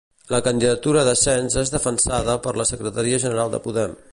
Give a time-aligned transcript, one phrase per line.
[0.33, 3.95] La candidatura d'Asens és defensada per la secretària general de Podem.